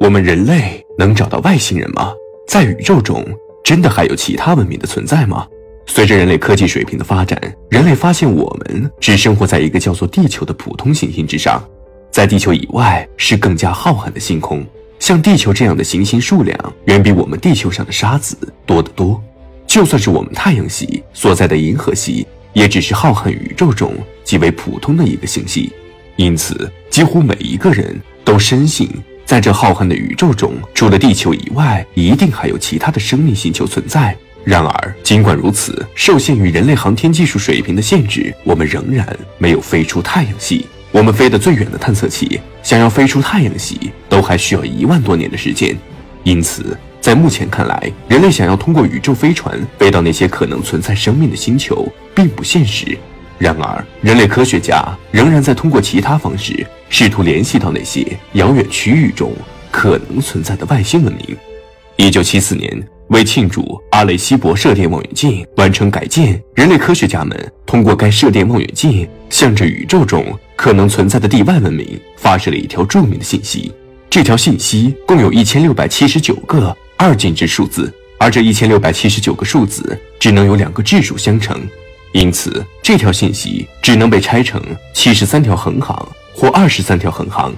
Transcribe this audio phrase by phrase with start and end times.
[0.00, 2.12] 我们人类能找到外星人吗？
[2.46, 3.24] 在宇宙中，
[3.64, 5.44] 真的还有其他文明的存在吗？
[5.86, 11.60] 随着人类科技水平的发展，人类发现我们只生活在一个叫做地球的普通行星之上，
[12.12, 14.64] 在地球以外是更加浩瀚的星空。
[15.00, 19.20] 像地球这样的行星数量远比我们地球上的沙子多得多。
[19.66, 23.92] 就算是我们太阳系所在的银河系，也只是浩瀚宇宙中
[24.22, 25.72] 极为普通的一个星系。
[26.16, 28.88] 因此，几乎每一个人都深信，
[29.28, 34.16] 在这浩瀚的宇宙中，除了地球以外，一定还有其他的生命星球存在。
[34.42, 40.64] 然而，尽管如此，受限于人类航天技术水平的限制，我们仍然没有飞出太阳系。
[40.90, 45.76] 我们飞得最远的探测器，想要飞出太阳系，都还需要一万多年的时间。
[46.24, 52.96] 因此，在目前看来，人类想要通过宇宙飞船飞到那些可能存在生命的星球，并不现实。
[53.38, 59.32] 然而，人类科学家仍然在通过其他方式，试图联系到那些遥远区域中
[59.70, 61.36] 可能存在的外星文明。
[61.96, 62.86] 一九七四年。
[63.08, 73.72] 为庆祝阿雷西博射电望远镜完成改建，人类科学家们通过该射电望远镜，向着宇宙中可能存在的地外文明发射了一条著名的信息。
[74.10, 81.66] 这条信息共有一千六百七十九个二进制数字，而这一千六百七十九个数字只能有两个质数相乘，
[82.12, 84.62] 因此这条信息只能被拆成
[84.94, 87.54] 七十三条横行或二十三条横行。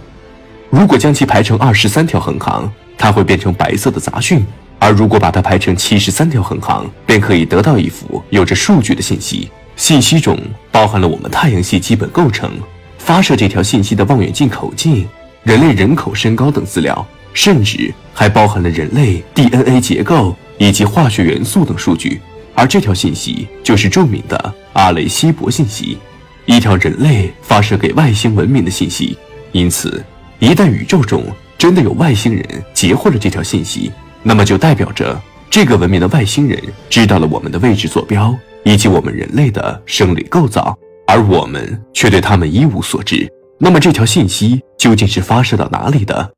[0.70, 4.44] 如果将其排成二十三条横行，它会变成白色的杂讯。
[4.78, 9.50] 而如果把它排成七十三条横行，便可以得到一幅有着数据的信息。
[9.76, 10.38] 信息中
[10.70, 12.50] 包含了我们太阳系基本构成、
[12.98, 15.06] 发射这条信息的望远镜口径、
[15.42, 22.20] 人类人口、身高等资料，甚至还包含了人类 DNA 结构以及化学元素等数据。
[22.54, 25.98] 而这条信息就是著名的阿雷西博信息，
[26.46, 29.16] 一条人类发射给外星文明的信息。
[29.52, 30.04] 因此，
[30.38, 31.24] 一旦宇宙中
[31.58, 33.90] 真的有外星人截获了这条信息，
[34.22, 40.76] 那么就代表着这个文明的外星人知道了我们的位置坐标以及我们人类的生理构造，
[41.06, 43.28] 而我们却对他们一无所知。
[43.58, 46.30] 那么这条信息究竟是发射到哪里的？